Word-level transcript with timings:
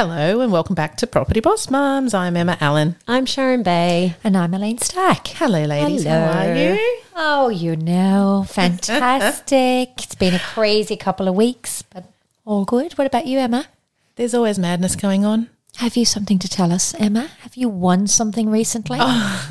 Hello 0.00 0.40
and 0.40 0.52
welcome 0.52 0.76
back 0.76 0.96
to 0.98 1.08
Property 1.08 1.40
Boss 1.40 1.70
Mums. 1.70 2.14
I'm 2.14 2.36
Emma 2.36 2.56
Allen. 2.60 2.94
I'm 3.08 3.26
Sharon 3.26 3.64
Bae. 3.64 4.14
And 4.22 4.36
I'm 4.36 4.54
Elaine 4.54 4.78
Stack. 4.78 5.26
Hello, 5.26 5.64
ladies. 5.64 6.04
How 6.04 6.38
are 6.38 6.54
you? 6.54 6.78
Oh, 7.16 7.48
you 7.48 7.74
know, 7.74 8.46
fantastic. 8.48 9.90
it's 10.00 10.14
been 10.14 10.34
a 10.34 10.38
crazy 10.38 10.96
couple 10.96 11.26
of 11.26 11.34
weeks, 11.34 11.82
but 11.82 12.04
all 12.44 12.64
good. 12.64 12.92
What 12.92 13.08
about 13.08 13.26
you, 13.26 13.40
Emma? 13.40 13.66
There's 14.14 14.34
always 14.34 14.56
madness 14.56 14.94
going 14.94 15.24
on. 15.24 15.50
Have 15.78 15.96
you 15.96 16.04
something 16.04 16.38
to 16.38 16.48
tell 16.48 16.70
us, 16.70 16.94
Emma? 16.94 17.26
Have 17.40 17.56
you 17.56 17.68
won 17.68 18.06
something 18.06 18.48
recently? 18.48 18.98
Oh. 19.00 19.48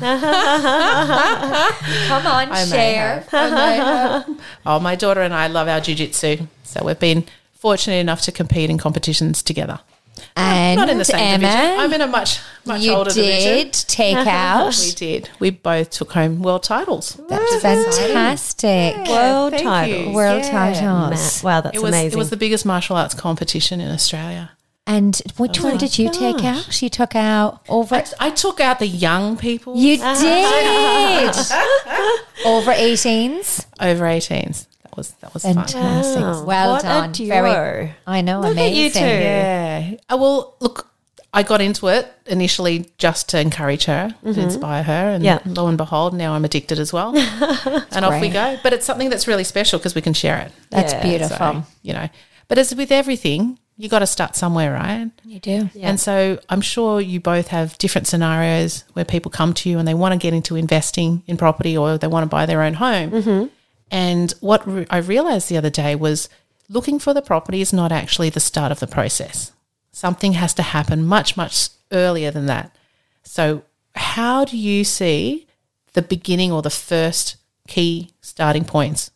Come 2.08 2.26
on, 2.26 2.48
I 2.52 2.64
share. 2.64 3.22
I 3.32 3.50
may 3.50 3.76
have. 3.76 4.40
Oh, 4.64 4.80
my 4.80 4.94
daughter 4.94 5.20
and 5.20 5.34
I 5.34 5.48
love 5.48 5.68
our 5.68 5.82
jiu-jitsu. 5.82 6.46
So 6.62 6.86
we've 6.86 6.98
been 6.98 7.26
fortunate 7.52 7.96
enough 7.96 8.22
to 8.22 8.32
compete 8.32 8.70
in 8.70 8.78
competitions 8.78 9.42
together. 9.42 9.80
And 10.36 10.78
Not 10.78 10.88
in 10.88 10.98
the 10.98 11.04
same 11.04 11.20
Emma, 11.42 11.46
division. 11.48 11.80
I'm 11.80 11.92
in 11.92 12.00
a 12.00 12.06
much, 12.06 12.40
much 12.64 12.86
older 12.86 12.86
division. 12.86 12.90
you 12.90 12.92
older 12.96 13.10
did 13.10 13.72
division. 13.72 13.84
take 13.88 14.16
out. 14.26 14.76
We 14.78 14.90
did. 14.92 15.30
We 15.40 15.50
both 15.50 15.90
took 15.90 16.12
home 16.12 16.42
world 16.42 16.62
titles. 16.62 17.20
That's 17.28 17.60
fantastic. 17.62 18.96
World 19.08 19.52
thank 19.52 19.64
titles. 19.64 20.06
you. 20.06 20.12
World 20.12 20.42
Yeah. 20.44 20.50
titles. 20.50 21.42
Ma- 21.42 21.48
Wow, 21.48 21.60
that's 21.62 21.76
It 21.76 21.82
was, 21.82 21.88
amazing. 21.90 22.12
it 22.12 22.18
was 22.18 22.30
the 22.30 22.36
biggest 22.36 22.64
martial 22.66 22.96
arts 22.96 23.14
competition 23.14 23.80
in 23.80 23.90
Australia. 23.90 24.50
And 24.86 25.20
which 25.36 25.60
one 25.60 25.76
did 25.76 25.98
you 25.98 26.10
take 26.10 26.42
out? 26.44 26.80
You 26.80 26.88
took 26.88 27.14
out 27.14 27.60
over. 27.68 27.96
I, 27.96 28.04
I 28.20 28.30
took 28.30 28.58
out 28.58 28.78
the 28.78 28.86
young 28.86 29.36
people 29.36 29.76
You 29.76 29.96
did 30.18 31.28
over 32.46 32.72
18s. 32.72 33.66
over 33.80 34.04
18s. 34.04 34.66
That 34.90 34.96
was 34.96 35.10
that 35.20 35.34
was 35.34 35.42
fun. 35.42 35.54
Fantastic. 35.54 36.20
Wow. 36.22 36.44
Well 36.44 36.70
What 36.72 36.80
a 36.84 36.86
done. 36.86 37.12
duo. 37.12 37.28
Very. 37.28 37.94
I 38.06 38.20
know. 38.22 38.40
Look 38.40 38.50
at 38.50 38.52
amazing. 38.52 38.82
you 38.84 38.90
two. 38.90 39.00
Yeah. 39.00 39.94
Uh, 40.08 40.16
well, 40.20 40.54
look, 40.60 40.88
I 41.32 41.42
got 41.42 41.60
into 41.60 41.88
it 41.88 42.10
initially 42.26 42.90
just 42.96 43.28
to 43.30 43.40
encourage 43.40 43.84
her, 43.84 44.14
to 44.24 44.40
inspire 44.40 44.82
her, 44.82 45.10
and 45.10 45.22
Yeah. 45.22 45.40
lo 45.44 45.66
and 45.68 45.76
behold, 45.76 46.14
now 46.14 46.32
I'm 46.32 46.44
addicted 46.44 46.78
as 46.78 46.92
well, 46.92 47.14
and 47.92 48.04
off 48.04 48.20
we 48.20 48.30
go. 48.30 48.58
But 48.62 48.72
it's 48.72 48.86
something 48.86 49.10
that's 49.10 49.28
really 49.28 49.44
special 49.44 49.78
because 49.78 49.94
we 49.94 50.00
can 50.00 50.14
share 50.14 50.38
it. 50.38 50.52
That's 50.70 50.92
Yeah, 50.94 51.02
beautiful. 51.02 51.36
So, 51.36 51.62
you 51.82 51.92
know, 51.92 52.08
but 52.48 52.56
as 52.58 52.74
with 52.74 52.90
everything, 52.90 53.58
you 53.76 53.88
got 53.90 53.98
to 54.00 54.06
start 54.06 54.34
somewhere, 54.36 54.72
right? 54.72 55.10
you 55.24 55.38
do. 55.38 55.68
And 55.80 56.00
so 56.00 56.40
I'm 56.48 56.62
sure 56.62 57.00
you 57.00 57.20
both 57.20 57.48
have 57.48 57.76
different 57.78 58.06
scenarios 58.08 58.84
where 58.94 59.04
people 59.04 59.30
come 59.30 59.52
to 59.54 59.68
you 59.70 59.78
and 59.78 59.86
they 59.86 59.94
want 59.94 60.14
to 60.14 60.18
get 60.18 60.32
into 60.34 60.56
investing 60.56 61.22
in 61.26 61.36
property 61.36 61.76
or 61.76 61.96
they 61.98 62.08
want 62.08 62.24
to 62.24 62.28
buy 62.28 62.46
their 62.46 62.62
own 62.62 62.74
home. 62.74 63.50
And 63.90 64.32
what 64.40 64.66
re- 64.68 64.86
I 64.90 64.98
realized 64.98 65.48
the 65.48 65.56
other 65.56 65.70
day 65.70 65.94
was 65.94 66.28
looking 66.68 66.98
for 66.98 67.14
the 67.14 67.22
property 67.22 67.60
is 67.60 67.72
not 67.72 67.92
actually 67.92 68.30
the 68.30 68.40
start 68.40 68.70
of 68.72 68.80
the 68.80 68.86
process. 68.86 69.52
Something 69.92 70.34
has 70.34 70.52
to 70.54 70.62
happen 70.62 71.04
much, 71.06 71.36
much 71.36 71.70
earlier 71.90 72.30
than 72.30 72.46
that. 72.46 72.74
So, 73.22 73.62
how 73.94 74.44
do 74.44 74.56
you 74.56 74.84
see 74.84 75.46
the 75.94 76.02
beginning 76.02 76.52
or 76.52 76.62
the 76.62 76.70
first 76.70 77.36
key 77.66 78.10
starting 78.20 78.64
points? 78.64 79.10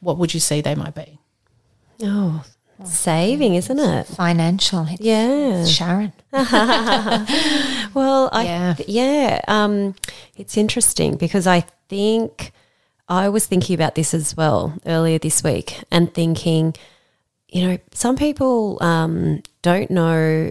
What 0.00 0.18
would 0.18 0.34
you 0.34 0.40
see 0.40 0.60
they 0.60 0.74
might 0.74 0.94
be? 0.94 1.18
oh, 2.00 2.44
saving, 2.84 3.54
isn't 3.56 3.78
it? 3.80 4.06
Financial. 4.06 4.86
It's 4.88 5.00
Yeah. 5.00 5.64
Sharon. 5.64 6.12
Well, 7.94 8.28
I 8.32 8.44
Yeah. 8.44 8.74
yeah, 8.86 9.40
um, 9.48 9.94
it's 10.36 10.56
interesting 10.56 11.16
because 11.16 11.46
I 11.46 11.64
think 11.88 12.52
I 13.08 13.28
was 13.28 13.46
thinking 13.46 13.74
about 13.74 13.94
this 13.94 14.12
as 14.14 14.36
well 14.36 14.74
earlier 14.86 15.18
this 15.18 15.42
week 15.42 15.82
and 15.90 16.12
thinking, 16.12 16.74
you 17.48 17.66
know, 17.66 17.78
some 17.92 18.16
people 18.16 18.78
um, 18.82 19.42
don't 19.62 19.90
know 19.90 20.50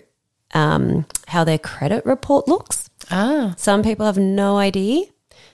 um, 0.54 1.06
how 1.28 1.44
their 1.44 1.60
credit 1.60 2.06
report 2.06 2.48
looks. 2.48 2.90
Ah, 3.12 3.54
Some 3.58 3.84
people 3.84 4.06
have 4.06 4.18
no 4.18 4.58
idea. 4.58 5.06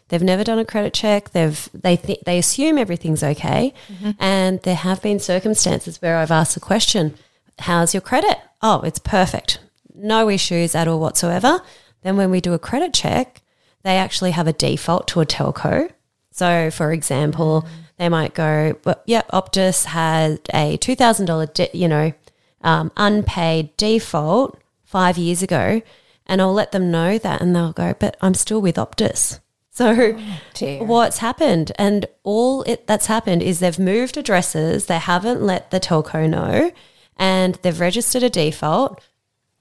They've 0.08 0.22
never 0.24 0.44
done 0.44 0.60
a 0.60 0.66
credit 0.66 0.94
check. 0.94 1.32
They've 1.32 1.70
they 1.74 1.98
th- 1.98 2.22
they 2.26 2.38
assume 2.38 2.78
everything's 2.78 3.24
okay, 3.24 3.74
and 4.20 4.62
there 4.62 4.76
have 4.76 5.02
been 5.02 5.20
circumstances 5.20 6.02
where 6.02 6.18
I've 6.18 6.30
asked 6.32 6.54
the 6.54 6.60
question, 6.60 7.16
"How's 7.60 7.94
your 7.94 8.02
credit?" 8.02 8.38
Oh, 8.62 8.82
it's 8.82 9.00
perfect, 9.00 9.60
no 9.96 10.30
issues 10.30 10.76
at 10.76 10.88
all 10.88 11.00
whatsoever. 11.00 11.62
Then 12.02 12.18
when 12.18 12.30
we 12.32 12.42
do 12.42 12.54
a 12.54 12.60
credit 12.60 12.94
check, 12.94 13.42
they 13.84 13.98
actually 13.98 14.32
have 14.32 14.48
a 14.48 14.54
default 14.54 15.08
to 15.10 15.22
a 15.22 15.26
telco. 15.26 15.90
So, 16.34 16.72
for 16.72 16.92
example, 16.92 17.66
they 17.98 18.10
might 18.10 18.34
go, 18.34 18.76
well, 18.84 19.00
"Yeah, 19.06 19.22
Optus 19.32 19.86
had 19.86 20.40
a 20.54 20.78
two 20.78 20.96
thousand 20.96 21.28
dollar, 21.28 21.48
you 21.74 21.88
know, 21.88 22.12
um, 22.62 22.92
unpaid 22.98 23.76
default 23.78 24.60
five 24.84 25.18
years 25.18 25.44
ago, 25.44 25.82
and 26.26 26.42
I'll 26.42 26.54
let 26.54 26.72
them 26.72 26.90
know 26.90 27.20
that, 27.20 27.40
and 27.42 27.56
they'll 27.56 27.72
go, 27.72 27.94
but 28.00 28.18
I'm 28.20 28.34
still 28.34 28.62
with 28.62 28.76
Optus. 28.76 29.40
So, 29.76 30.16
dear. 30.54 30.84
what's 30.84 31.18
happened? 31.18 31.72
And 31.80 32.06
all 32.22 32.62
it 32.62 32.86
that's 32.86 33.08
happened 33.08 33.42
is 33.42 33.60
they've 33.60 33.80
moved 33.80 34.18
addresses, 34.18 34.86
they 34.86 35.00
haven't 35.00 35.42
let 35.42 35.72
the 35.72 35.80
telco 35.80 36.30
know, 36.30 36.72
and 37.18 37.56
they've 37.56 37.80
registered 37.80 38.22
a 38.22 38.30
default. 38.30 39.02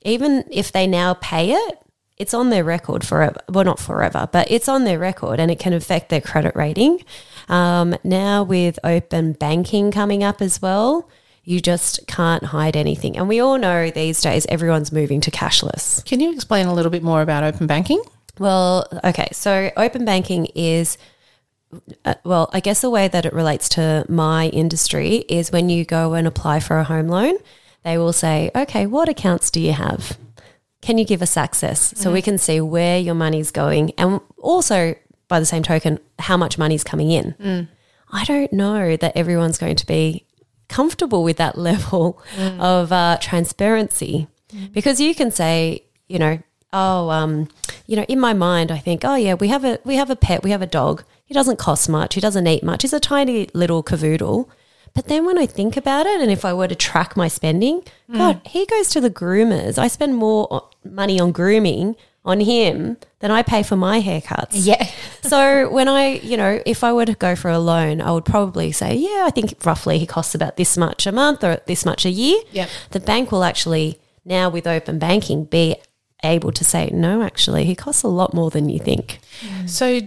Even 0.03 0.44
if 0.50 0.71
they 0.71 0.87
now 0.87 1.15
pay 1.15 1.53
it, 1.53 1.78
it's 2.17 2.34
on 2.34 2.50
their 2.50 2.65
record 2.65 3.06
forever. 3.06 3.41
Well, 3.49 3.65
not 3.65 3.78
forever, 3.78 4.28
but 4.31 4.50
it's 4.50 4.69
on 4.69 4.84
their 4.84 4.99
record 4.99 5.41
and 5.41 5.50
it 5.50 5.59
can 5.59 5.73
affect 5.73 6.09
their 6.09 6.21
credit 6.21 6.55
rating. 6.55 7.05
Um, 7.49 7.97
now, 8.05 8.43
with 8.43 8.78
open 8.84 9.33
banking 9.33 9.91
coming 9.91 10.22
up 10.22 10.41
as 10.41 10.61
well, 10.61 11.09
you 11.45 11.61
just 11.61 12.06
can't 12.06 12.45
hide 12.45 12.77
anything. 12.77 13.17
And 13.17 13.28
we 13.28 13.41
all 13.41 13.59
know 13.59 13.91
these 13.91 14.21
days 14.21 14.47
everyone's 14.49 14.93
moving 14.93 15.21
to 15.22 15.31
cashless. 15.31 16.05
can 16.05 16.21
you 16.21 16.33
explain 16.33 16.67
a 16.67 16.75
little 16.75 16.91
bit 16.91 17.03
more 17.03 17.22
about 17.22 17.43
open 17.43 17.67
banking? 17.67 18.03
Well, 18.39 18.87
okay. 19.05 19.28
So 19.33 19.71
open 19.77 20.05
banking 20.05 20.47
is, 20.55 20.99
uh, 22.05 22.15
well, 22.25 22.49
I 22.53 22.61
guess 22.61 22.81
the 22.81 22.91
way 22.91 23.09
that 23.09 23.27
it 23.27 23.33
relates 23.33 23.69
to 23.71 24.05
my 24.09 24.49
industry 24.49 25.25
is 25.28 25.51
when 25.51 25.69
you 25.69 25.84
go 25.84 26.15
and 26.15 26.27
apply 26.27 26.61
for 26.61 26.78
a 26.78 26.84
home 26.84 27.09
loan, 27.09 27.37
they 27.83 27.99
will 27.99 28.12
say, 28.12 28.51
okay, 28.55 28.87
what 28.87 29.09
accounts 29.09 29.51
do 29.51 29.61
you 29.61 29.72
have? 29.72 30.17
Can 30.82 30.98
you 30.98 31.04
give 31.06 31.22
us 31.22 31.37
access 31.37 31.94
so 31.97 32.12
we 32.12 32.20
can 32.22 32.37
see 32.38 32.60
where 32.60 32.98
your 32.98 33.15
money's 33.15 33.50
going? 33.50 33.93
And 33.97 34.20
also, 34.38 34.94
by 35.28 35.41
the 35.41 35.47
same 35.47 35.62
token, 35.62 35.98
how 36.19 36.37
much 36.37 36.59
money's 36.59 36.84
coming 36.84 37.10
in. 37.10 37.69
I 38.12 38.25
don't 38.25 38.53
know 38.53 38.97
that 38.97 39.16
everyone's 39.16 39.56
going 39.59 39.76
to 39.76 39.87
be 39.87 40.26
comfortable 40.69 41.22
with 41.25 41.37
that 41.38 41.56
level 41.71 42.21
of 42.59 42.92
uh, 42.92 43.16
transparency 43.21 44.26
because 44.72 45.00
you 45.00 45.15
can 45.15 45.31
say, 45.31 45.84
you 46.09 46.19
know, 46.19 46.38
oh, 46.72 47.09
um, 47.10 47.48
you 47.87 47.97
know, 47.97 48.04
in 48.04 48.19
my 48.21 48.32
mind, 48.34 48.71
I 48.71 48.78
think, 48.78 49.03
oh 49.04 49.15
yeah, 49.15 49.34
we 49.34 49.48
have 49.48 49.65
a 49.65 49.78
we 49.84 49.94
have 49.97 50.10
a 50.10 50.16
pet, 50.16 50.42
we 50.42 50.50
have 50.50 50.62
a 50.62 50.66
dog. 50.66 51.04
He 51.25 51.32
doesn't 51.32 51.59
cost 51.59 51.88
much. 51.88 52.15
He 52.15 52.21
doesn't 52.21 52.47
eat 52.47 52.62
much. 52.62 52.82
He's 52.82 52.92
a 52.92 53.00
tiny 53.00 53.48
little 53.54 53.82
cavoodle. 53.82 54.48
But 54.94 55.08
then 55.08 55.25
when 55.25 55.38
I 55.38 55.47
think 55.47 55.76
about 55.76 56.06
it, 56.06 56.20
and 56.20 56.30
if 56.30 56.44
I 56.44 56.53
were 56.53 56.69
to 56.69 56.75
track 56.75 57.16
my 57.16 57.28
spending, 57.28 57.82
mm. 58.10 58.19
God, 58.19 58.41
he 58.44 58.66
goes 58.66 58.88
to 58.91 59.00
the 59.00 59.10
groomers. 59.10 59.78
I 59.78 59.88
spend 59.88 60.16
more 60.16 60.69
money 60.84 61.19
on 61.19 61.32
grooming 61.32 61.97
on 62.25 62.41
him 62.41 62.97
than 63.19 63.30
I 63.30 63.42
pay 63.42 63.62
for 63.62 63.76
my 63.76 64.00
haircuts. 64.00 64.50
Yeah. 64.53 64.88
So 65.22 65.70
when 65.70 65.88
I, 65.88 66.14
you 66.16 66.36
know, 66.36 66.60
if 66.66 66.84
I 66.84 66.92
were 66.92 67.06
to 67.06 67.14
go 67.14 67.36
for 67.36 67.48
a 67.48 67.58
loan, 67.58 68.03
I 68.03 68.10
would 68.10 68.25
probably 68.25 68.70
say, 68.72 68.97
yeah, 68.97 69.22
I 69.25 69.30
think 69.30 69.54
roughly 69.64 69.98
he 69.98 70.04
costs 70.04 70.34
about 70.34 70.56
this 70.56 70.76
much 70.76 71.06
a 71.06 71.12
month 71.12 71.42
or 71.44 71.60
this 71.66 71.86
much 71.86 72.04
a 72.04 72.10
year. 72.10 72.42
Yep. 72.50 72.69
The 72.91 73.00
bank 73.00 73.32
will 73.32 73.44
actually 73.44 74.00
now 74.24 74.50
with 74.50 74.66
open 74.66 74.98
banking 74.98 75.44
be 75.44 75.76
able 76.24 76.53
to 76.53 76.64
say, 76.64 76.91
no, 76.92 77.22
actually, 77.22 77.64
he 77.64 77.74
costs 77.74 78.03
a 78.03 78.09
lot 78.09 78.34
more 78.34 78.50
than 78.50 78.69
you 78.69 78.78
think. 78.78 79.20
So 79.66 80.00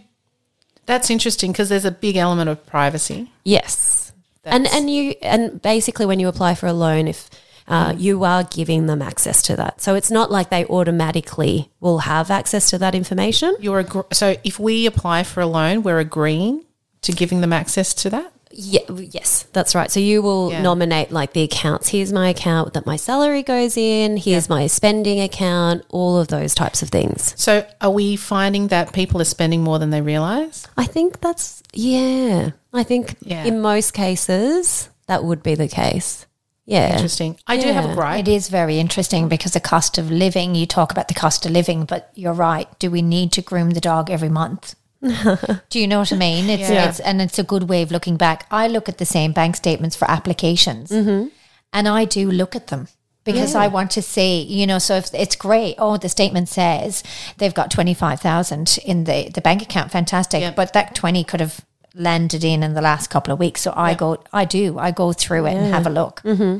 that's 0.85 1.09
interesting 1.09 1.51
because 1.53 1.69
there's 1.69 1.85
a 1.85 1.91
big 1.91 2.17
element 2.17 2.49
of 2.49 2.65
privacy. 2.65 3.31
Yes. 3.43 4.04
And 4.53 4.67
and 4.67 4.89
you 4.89 5.15
and 5.21 5.61
basically 5.61 6.05
when 6.05 6.19
you 6.19 6.27
apply 6.27 6.55
for 6.55 6.67
a 6.67 6.73
loan, 6.73 7.07
if 7.07 7.29
uh, 7.67 7.95
you 7.97 8.23
are 8.23 8.43
giving 8.43 8.85
them 8.85 9.01
access 9.01 9.41
to 9.43 9.55
that, 9.55 9.81
so 9.81 9.95
it's 9.95 10.11
not 10.11 10.31
like 10.31 10.49
they 10.49 10.65
automatically 10.65 11.71
will 11.79 11.99
have 11.99 12.29
access 12.29 12.69
to 12.69 12.77
that 12.77 12.93
information. 12.93 13.55
You're 13.59 13.83
agr- 13.83 14.13
so 14.13 14.35
if 14.43 14.59
we 14.59 14.85
apply 14.85 15.23
for 15.23 15.41
a 15.41 15.47
loan, 15.47 15.81
we're 15.81 15.99
agreeing 15.99 16.63
to 17.01 17.11
giving 17.11 17.41
them 17.41 17.53
access 17.53 17.93
to 17.95 18.09
that. 18.11 18.31
Yeah, 18.57 18.81
yes, 19.11 19.45
that's 19.51 19.75
right. 19.75 19.91
So 19.91 19.99
you 19.99 20.21
will 20.21 20.49
Yeah. 20.51 20.61
nominate 20.61 21.11
like 21.11 21.33
the 21.33 21.41
accounts. 21.43 21.89
Here's 21.89 22.13
my 22.13 22.29
account 22.29 22.73
that 22.73 22.85
my 22.85 22.95
salary 22.95 23.43
goes 23.43 23.75
in. 23.75 24.15
Here's 24.15 24.47
my 24.47 24.67
spending 24.67 25.19
account. 25.19 25.83
All 25.89 26.17
of 26.17 26.29
those 26.29 26.55
types 26.55 26.81
of 26.81 26.87
things. 26.89 27.33
So 27.37 27.65
are 27.81 27.89
we 27.89 28.15
finding 28.15 28.67
that 28.69 28.93
people 28.93 29.19
are 29.21 29.25
spending 29.25 29.61
more 29.61 29.77
than 29.77 29.89
they 29.89 30.01
realize? 30.01 30.67
I 30.77 30.85
think 30.85 31.19
that's 31.19 31.61
yeah. 31.73 32.51
I 32.73 32.83
think 32.83 33.17
Yeah. 33.21 33.43
in 33.43 33.59
most 33.61 33.93
cases 33.93 34.89
that 35.07 35.23
would 35.25 35.43
be 35.43 35.55
the 35.55 35.67
case. 35.67 36.25
Yeah. 36.65 36.93
Interesting. 36.93 37.37
I 37.45 37.57
do 37.57 37.71
have 37.73 37.85
a 37.85 37.89
Yeah. 37.89 37.95
gripe. 37.95 38.19
It 38.21 38.27
is 38.29 38.47
very 38.49 38.79
interesting 38.79 39.27
because 39.27 39.51
the 39.51 39.59
cost 39.59 39.97
of 39.97 40.09
living, 40.09 40.55
you 40.55 40.65
talk 40.65 40.91
about 40.91 41.09
the 41.09 41.13
cost 41.13 41.45
of 41.45 41.51
living, 41.51 41.83
but 41.85 42.09
you're 42.15 42.33
right. 42.33 42.67
Do 42.79 42.89
we 42.89 43.01
need 43.01 43.31
to 43.33 43.41
groom 43.41 43.71
the 43.71 43.81
dog 43.81 44.09
every 44.09 44.29
month? 44.29 44.75
Do 45.69 45.79
you 45.79 45.87
know 45.87 45.99
what 45.99 46.11
I 46.13 46.15
mean? 46.17 46.49
It's, 46.49 46.69
Yeah. 46.69 46.89
it's 46.89 46.99
and 46.99 47.21
it's 47.21 47.39
a 47.39 47.43
good 47.43 47.69
way 47.69 47.81
of 47.81 47.91
looking 47.91 48.17
back. 48.17 48.45
I 48.51 48.67
look 48.67 48.89
at 48.89 48.97
the 48.97 49.05
same 49.05 49.31
bank 49.33 49.55
statements 49.55 49.95
for 49.95 50.09
applications, 50.09 50.91
and 50.91 51.87
I 51.87 52.05
do 52.05 52.29
look 52.31 52.55
at 52.55 52.67
them. 52.67 52.87
because 53.23 53.55
I 53.55 53.67
want 53.67 53.89
to 53.91 54.01
see, 54.03 54.43
you 54.43 54.67
know, 54.67 54.77
so 54.79 54.97
if 54.97 55.11
it's 55.13 55.35
great, 55.35 55.75
oh, 55.79 55.97
the 55.97 56.09
statement 56.09 56.47
says 56.47 57.03
they've 57.37 57.55
got 57.55 57.71
25,000 57.71 58.77
in 58.85 59.05
the, 59.05 59.29
the 59.33 59.41
bank 59.41 59.63
account, 59.63 59.89
fantastic. 59.91 60.41
Yeah. 60.41 60.51
But 60.55 60.73
that 60.73 60.93
20 60.93 61.23
could 61.23 61.39
have 61.39 61.61
landed 61.95 62.43
in 62.43 62.61
in 62.61 62.75
the 62.75 62.81
last 62.83 63.09
couple 63.09 63.33
of 63.33 63.39
weeks. 63.39 63.61
So 63.61 63.73
I 63.75 63.95
go, 63.95 64.23
I 64.31 64.45
do, 64.45 64.77
I 64.77 64.91
go 64.91 65.11
through 65.11 65.47
it 65.47 65.55
and 65.55 65.73
have 65.73 65.87
a 65.87 65.89
look. 65.89 66.21
Mm-hmm. 66.23 66.59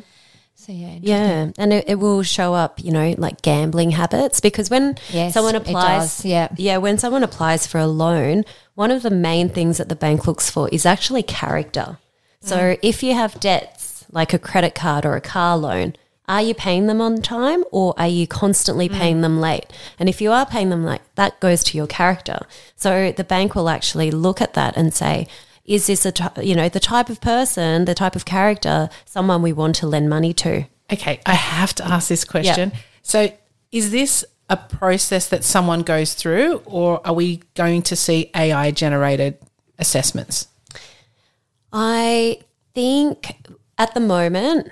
So 0.66 0.72
yeah. 0.72 0.98
Yeah, 1.00 1.52
and 1.60 1.74
it, 1.74 1.86
it 1.88 1.96
will 2.00 2.24
show 2.24 2.56
up, 2.56 2.84
you 2.84 2.92
know, 2.92 3.14
like 3.20 3.44
gambling 3.44 3.92
habits 3.92 4.40
because 4.40 4.70
when 4.72 4.98
Yes, 5.12 5.34
someone 5.36 5.54
applies, 5.56 6.18
does, 6.18 6.26
yeah. 6.26 6.48
yeah, 6.58 6.78
when 6.78 6.98
someone 6.98 7.22
applies 7.24 7.68
for 7.68 7.78
a 7.78 7.86
loan, 7.86 8.46
one 8.74 8.90
of 8.90 9.04
the 9.04 9.12
main 9.12 9.50
things 9.50 9.78
that 9.78 9.90
the 9.90 9.96
bank 9.96 10.26
looks 10.26 10.50
for 10.50 10.68
is 10.70 10.84
actually 10.86 11.22
character. 11.22 12.00
So 12.42 12.58
Mm. 12.58 12.80
if 12.82 13.04
you 13.04 13.14
have 13.14 13.40
debts 13.40 14.06
like 14.12 14.34
a 14.34 14.40
credit 14.40 14.74
card 14.74 15.06
or 15.06 15.16
a 15.16 15.22
car 15.22 15.56
loan, 15.56 15.94
are 16.28 16.42
you 16.42 16.56
paying 16.56 16.88
them 16.88 17.00
on 17.00 17.22
time 17.22 17.64
or 17.72 17.94
are 17.98 18.08
you 18.08 18.26
constantly 18.26 18.90
Mm. 18.90 18.98
paying 18.98 19.22
them 19.22 19.40
late? 19.40 19.68
And 20.00 20.10
if 20.10 20.20
you 20.20 20.32
are 20.32 20.48
paying 20.48 20.72
them 20.72 20.84
late, 20.84 21.02
that 21.14 21.40
goes 21.40 21.64
to 21.66 21.78
your 21.78 21.86
character. 21.88 22.40
So 22.76 23.12
the 23.12 23.24
bank 23.24 23.54
will 23.54 23.70
actually 23.70 24.10
look 24.10 24.42
at 24.42 24.56
that 24.56 24.76
and 24.76 24.92
say, 24.96 25.28
is 25.66 25.88
this 25.88 26.06
a 26.06 26.14
you 26.42 26.56
know 26.56 26.70
the 26.70 26.80
type 26.80 27.10
of 27.10 27.20
person, 27.22 27.86
the 27.86 27.96
type 27.96 28.16
of 28.16 28.26
character, 28.26 28.90
someone 29.06 29.42
we 29.42 29.54
want 29.54 29.76
to 29.78 29.88
lend 29.88 30.10
money 30.10 30.34
to? 30.34 30.66
Okay, 30.92 31.20
I 31.26 31.34
have 31.34 31.74
to 31.76 31.86
ask 31.86 32.08
this 32.08 32.24
question. 32.24 32.72
So, 33.02 33.32
is 33.72 33.92
this 33.92 34.24
a 34.50 34.58
process 34.58 35.30
that 35.30 35.44
someone 35.44 35.82
goes 35.82 36.14
through, 36.14 36.62
or 36.66 37.06
are 37.06 37.14
we 37.14 37.42
going 37.56 37.82
to 37.84 37.96
see 37.96 38.30
AI 38.36 38.72
generated 38.72 39.38
assessments? 39.80 40.48
I 41.74 42.42
think 42.74 43.36
at 43.78 43.94
the 43.94 44.00
moment 44.00 44.70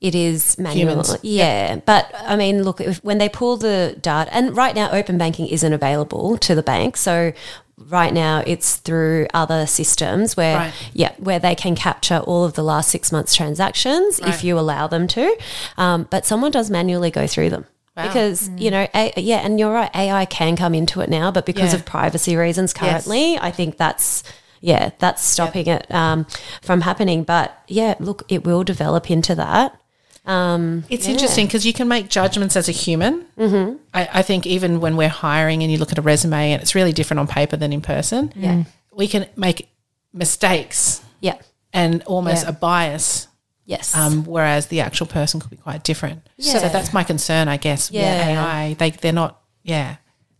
it 0.00 0.14
is 0.14 0.58
manual. 0.58 0.90
Humans. 0.90 1.16
Yeah. 1.22 1.76
But 1.76 2.12
I 2.14 2.36
mean, 2.36 2.62
look, 2.62 2.80
if, 2.82 3.02
when 3.02 3.16
they 3.16 3.30
pull 3.30 3.56
the 3.56 3.96
data, 4.00 4.32
and 4.34 4.54
right 4.54 4.74
now 4.74 4.90
open 4.92 5.16
banking 5.16 5.46
isn't 5.46 5.72
available 5.72 6.36
to 6.38 6.54
the 6.54 6.62
bank. 6.62 6.98
So 6.98 7.32
right 7.78 8.12
now 8.14 8.42
it's 8.46 8.76
through 8.76 9.26
other 9.34 9.66
systems 9.66 10.36
where, 10.36 10.56
Right. 10.56 10.72
yeah, 10.92 11.12
where 11.18 11.38
they 11.38 11.54
can 11.54 11.74
capture 11.74 12.18
all 12.18 12.44
of 12.44 12.54
the 12.54 12.62
last 12.62 12.90
six 12.90 13.10
months 13.10 13.34
transactions 13.34 14.20
Right. 14.20 14.28
if 14.32 14.44
you 14.44 14.58
allow 14.58 14.86
them 14.86 15.06
to. 15.08 15.36
Um, 15.76 16.06
but 16.10 16.24
someone 16.24 16.50
does 16.50 16.70
manually 16.70 17.10
go 17.10 17.26
through 17.26 17.50
them. 17.50 17.66
Wow. 17.96 18.06
Because 18.08 18.50
you 18.56 18.70
know, 18.70 18.88
a, 18.94 19.12
yeah, 19.16 19.38
and 19.38 19.58
you're 19.58 19.72
right. 19.72 19.90
AI 19.94 20.24
can 20.24 20.56
come 20.56 20.74
into 20.74 21.00
it 21.00 21.08
now, 21.08 21.30
but 21.30 21.46
because 21.46 21.72
Yeah. 21.72 21.78
of 21.78 21.84
privacy 21.84 22.36
reasons, 22.36 22.72
currently, 22.72 23.38
I 23.38 23.50
think 23.50 23.76
that's 23.76 24.22
yeah, 24.60 24.90
that's 24.98 25.22
stopping 25.22 25.66
it 25.66 25.86
um, 25.94 26.26
from 26.62 26.80
happening. 26.80 27.22
But 27.22 27.54
yeah, 27.68 27.94
look, 28.00 28.22
it 28.30 28.44
will 28.44 28.64
develop 28.64 29.10
into 29.10 29.34
that. 29.34 29.76
Um, 30.26 30.84
It's 30.88 31.06
interesting 31.06 31.46
because 31.46 31.66
you 31.66 31.72
can 31.72 31.86
make 31.88 32.08
judgments 32.08 32.56
as 32.56 32.68
a 32.68 32.72
human. 32.72 33.26
Mm-hmm. 33.38 33.76
I, 33.92 34.08
I 34.14 34.22
think 34.22 34.46
even 34.46 34.80
when 34.80 34.96
we're 34.96 35.08
hiring 35.08 35.62
and 35.62 35.70
you 35.70 35.78
look 35.78 35.92
at 35.92 35.98
a 35.98 36.02
resume 36.02 36.52
and 36.52 36.62
it's 36.62 36.74
really 36.74 36.92
different 36.92 37.20
on 37.20 37.26
paper 37.26 37.56
than 37.56 37.72
in 37.72 37.80
person, 37.82 38.32
Yeah. 38.34 38.64
we 38.92 39.06
can 39.08 39.26
make 39.36 39.68
mistakes 40.12 41.02
yeah, 41.20 41.36
and 41.72 42.02
almost 42.04 42.44
Yeah. 42.44 42.50
a 42.50 42.52
bias, 42.52 43.28
yes, 43.66 43.94
um, 43.96 44.24
whereas 44.24 44.66
the 44.68 44.80
actual 44.80 45.06
person 45.06 45.40
could 45.40 45.50
be 45.50 45.56
quite 45.56 45.82
different. 45.84 46.26
Yeah. 46.36 46.58
So 46.58 46.68
that's 46.68 46.92
my 46.92 47.02
concern, 47.04 47.48
I 47.48 47.56
guess. 47.56 47.90
with 47.90 48.00
Yeah. 48.00 48.28
AI, 48.28 48.74
they 48.74 48.90
they're 48.90 49.12
not. 49.12 49.40
Yeah, 49.62 49.96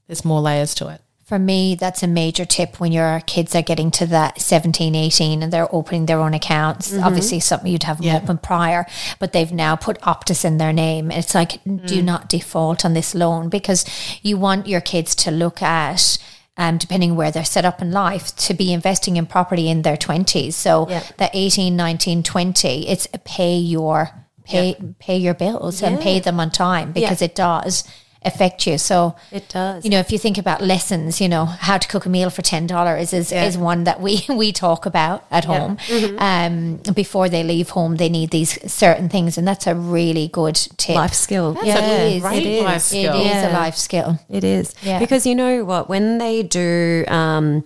there's 0.06 0.24
more 0.24 0.40
layers 0.40 0.74
to 0.76 0.88
it. 0.88 1.00
For 1.34 1.38
me, 1.40 1.74
that's 1.74 2.04
a 2.04 2.06
major 2.06 2.44
tip 2.44 2.78
when 2.78 2.92
your 2.92 3.20
kids 3.26 3.56
are 3.56 3.62
getting 3.62 3.90
to 3.90 4.06
that 4.06 4.40
17, 4.40 4.94
18 4.94 5.42
and 5.42 5.52
they're 5.52 5.74
opening 5.74 6.06
their 6.06 6.20
own 6.20 6.32
accounts. 6.32 6.96
Obviously, 6.96 7.40
something 7.40 7.72
you'd 7.72 7.82
have 7.82 7.96
them 7.96 8.06
Yeah. 8.06 8.16
open 8.18 8.38
prior, 8.38 8.86
but 9.18 9.32
they've 9.32 9.50
now 9.50 9.74
put 9.74 10.00
Optus 10.02 10.44
in 10.44 10.58
their 10.58 10.72
name. 10.72 11.10
It's 11.10 11.34
like, 11.34 11.58
do 11.86 12.00
not 12.02 12.28
default 12.28 12.84
on 12.84 12.94
this 12.94 13.16
loan 13.16 13.48
because 13.48 13.84
you 14.22 14.36
want 14.38 14.68
your 14.68 14.80
kids 14.80 15.16
to 15.16 15.32
look 15.32 15.60
at. 15.60 16.18
Um, 16.56 16.78
depending 16.78 17.16
where 17.16 17.32
they're 17.32 17.44
set 17.44 17.64
up 17.64 17.82
in 17.82 17.90
life, 17.90 18.36
to 18.36 18.54
be 18.54 18.72
investing 18.72 19.16
in 19.16 19.26
property 19.26 19.68
in 19.68 19.82
their 19.82 19.96
20s. 19.96 20.54
So 20.54 20.86
Yeah. 20.88 21.02
that 21.16 21.32
18, 21.34 21.74
19, 21.74 22.22
20, 22.22 22.86
it's 22.86 23.08
pay 23.24 23.56
your 23.56 24.10
pay 24.44 24.76
pay 25.00 25.16
your 25.16 25.34
bills 25.34 25.82
and 25.82 25.98
pay 26.00 26.20
them 26.20 26.38
on 26.38 26.50
time 26.52 26.92
because 26.92 27.20
it 27.22 27.34
does 27.34 27.82
affect 28.24 28.66
you. 28.66 28.78
So 28.78 29.14
it 29.30 29.48
does. 29.48 29.84
you 29.84 29.90
know, 29.90 29.98
if 29.98 30.10
you 30.12 30.18
think 30.18 30.38
about 30.38 30.60
lessons, 30.62 31.20
you 31.20 31.28
know, 31.28 31.44
how 31.44 31.78
to 31.78 31.86
cook 31.88 32.06
a 32.06 32.08
meal 32.08 32.30
for 32.30 32.42
ten 32.42 32.66
dollars 32.66 33.12
is 33.12 33.30
Yeah. 33.32 33.44
is 33.44 33.56
one 33.58 33.84
that 33.84 34.00
we 34.00 34.24
we 34.28 34.52
talk 34.52 34.86
about 34.86 35.24
at 35.30 35.44
home. 35.44 35.76
Mm-hmm. 35.88 36.18
Um, 36.18 36.94
before 36.94 37.28
they 37.28 37.42
leave 37.42 37.70
home, 37.70 37.96
they 37.96 38.08
need 38.08 38.30
these 38.30 38.58
certain 38.72 39.08
things, 39.08 39.38
and 39.38 39.46
that's 39.46 39.66
a 39.66 39.74
really 39.74 40.28
good 40.28 40.56
tip. 40.76 40.96
life 40.96 41.14
skill. 41.14 41.56
yeah, 41.62 41.78
a 41.78 41.82
it 41.82 42.12
is. 42.16 42.22
great 42.22 42.42
It 42.42 42.48
is. 42.48 42.62
life 42.64 42.82
skill. 42.82 43.14
It 43.20 43.26
is 43.26 43.44
a 43.44 43.50
life 43.52 43.76
skill. 43.76 44.18
It 44.28 44.44
is 44.44 44.74
Yeah. 44.82 44.98
because 44.98 45.26
you 45.26 45.34
know 45.34 45.64
what 45.64 45.88
when 45.88 46.18
they 46.18 46.42
do 46.42 47.04
um, 47.08 47.64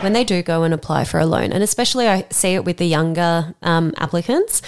when 0.00 0.12
they 0.12 0.24
do 0.24 0.42
go 0.42 0.62
and 0.64 0.74
apply 0.74 1.04
for 1.04 1.18
a 1.20 1.26
loan, 1.26 1.52
and 1.52 1.62
especially 1.62 2.08
I 2.08 2.26
see 2.30 2.54
it 2.54 2.64
with 2.64 2.76
the 2.78 2.86
younger 2.86 3.54
um, 3.62 3.92
applicants. 3.98 4.60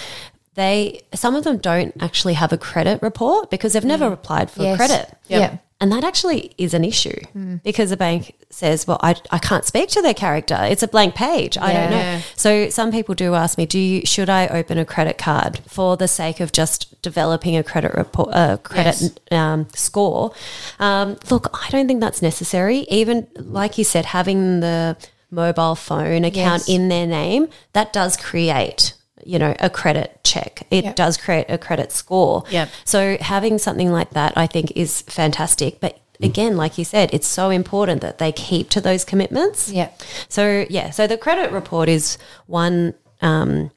They 0.57 1.01
some 1.13 1.35
of 1.35 1.43
them 1.43 1.57
don't 1.59 1.93
actually 2.01 2.33
have 2.33 2.51
a 2.51 2.57
credit 2.57 3.01
report 3.03 3.51
because 3.51 3.73
they've 3.73 3.85
never 3.85 4.07
applied 4.11 4.49
for 4.51 4.63
Yes. 4.63 4.77
credit. 4.77 5.13
Yeah. 5.27 5.57
And 5.79 5.91
that 5.91 6.03
actually 6.03 6.55
is 6.57 6.73
an 6.73 6.83
issue 6.83 7.19
because 7.63 7.91
the 7.91 7.97
bank 7.97 8.33
says, 8.49 8.87
well, 8.87 8.99
I, 9.03 9.13
I 9.29 9.37
can't 9.37 9.63
speak 9.63 9.89
to 9.89 10.01
their 10.01 10.15
character. 10.15 10.57
It's 10.63 10.81
a 10.81 10.87
blank 10.87 11.13
page. 11.13 11.55
I 11.55 11.71
don't 11.71 11.91
know. 11.91 12.19
So 12.35 12.69
some 12.71 12.91
people 12.91 13.13
do 13.13 13.35
ask 13.35 13.59
me, 13.59 13.67
do 13.67 13.77
you, 13.77 14.03
should 14.03 14.27
I 14.27 14.47
open 14.47 14.79
a 14.79 14.85
credit 14.85 15.19
card 15.19 15.59
for 15.67 15.95
the 15.95 16.07
sake 16.07 16.39
of 16.39 16.51
just 16.51 16.99
developing 17.03 17.55
a 17.55 17.63
credit 17.63 17.93
report, 17.93 18.29
uh, 18.33 18.57
credit 18.57 18.99
Yes. 18.99 19.11
um, 19.31 19.67
score? 19.75 20.31
Um, 20.79 21.17
look, 21.29 21.45
I 21.53 21.69
don't 21.69 21.87
think 21.87 22.01
that's 22.01 22.23
necessary. 22.23 22.79
Even 22.89 23.27
like 23.35 23.77
you 23.77 23.83
said, 23.83 24.05
having 24.05 24.61
the 24.61 24.97
mobile 25.29 25.75
phone 25.75 26.23
account 26.23 26.63
Yes. 26.67 26.69
in 26.69 26.89
their 26.89 27.05
name, 27.05 27.49
that 27.73 27.93
does 27.93 28.17
create 28.17 28.93
you 29.25 29.39
know 29.39 29.55
a 29.59 29.69
credit 29.69 30.19
check 30.23 30.65
it 30.71 30.83
Yep. 30.85 30.95
does 30.95 31.17
create 31.17 31.45
a 31.49 31.57
credit 31.57 31.91
score 31.91 32.43
Yep. 32.49 32.69
so 32.85 33.17
having 33.19 33.57
something 33.57 33.91
like 33.91 34.11
that 34.11 34.37
i 34.37 34.47
think 34.47 34.71
is 34.75 35.01
fantastic 35.03 35.79
but 35.79 35.99
again 36.21 36.55
like 36.57 36.77
you 36.77 36.85
said 36.85 37.13
it's 37.13 37.27
so 37.27 37.49
important 37.49 38.01
that 38.01 38.17
they 38.17 38.31
keep 38.31 38.69
to 38.71 38.81
those 38.81 39.03
commitments 39.05 39.69
Yeah. 39.71 39.89
so 40.29 40.65
yeah 40.69 40.91
so 40.91 41.07
the 41.07 41.17
credit 41.17 41.51
report 41.51 41.89
is 41.89 42.17
one 42.45 42.93
um, 43.21 43.71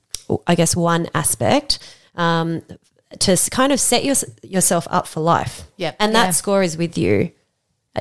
i 0.47 0.55
guess 0.55 0.77
one 0.77 1.09
aspect 1.15 1.79
um, 2.17 2.63
to 3.19 3.37
kind 3.51 3.73
of 3.73 3.81
set 3.81 4.05
your, 4.05 4.17
yourself 4.43 4.87
up 4.91 5.07
for 5.07 5.21
life 5.21 5.63
yeah 5.77 5.93
and 5.99 6.15
that 6.15 6.27
Yeah. 6.27 6.31
score 6.33 6.63
is 6.63 6.77
with 6.77 6.97
you 6.99 7.33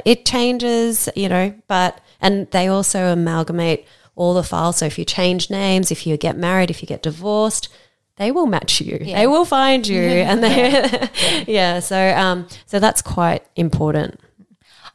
it 0.06 0.24
changes, 0.24 1.10
you 1.16 1.28
know, 1.28 1.52
but 1.68 2.00
and 2.22 2.50
they 2.52 2.68
also 2.68 3.12
amalgamate 3.12 3.88
all 4.20 4.34
the 4.34 4.44
files. 4.44 4.78
So 4.78 4.86
if 4.86 5.00
you 5.00 5.06
change 5.06 5.50
names, 5.50 5.92
if 5.92 6.06
you 6.06 6.18
get 6.18 6.38
married, 6.38 6.70
if 6.70 6.82
you 6.82 6.88
get 6.88 7.02
divorced, 7.02 7.70
they 8.18 8.32
will 8.32 8.48
match 8.48 8.82
you. 8.82 9.00
They 9.00 9.28
will 9.28 9.46
find 9.46 9.88
you, 9.88 10.02
and 10.30 10.44
they, 10.44 11.10
yeah. 11.48 11.80
So 11.80 11.98
um, 12.16 12.48
so 12.66 12.80
that's 12.80 13.02
quite 13.02 13.44
important. 13.56 14.20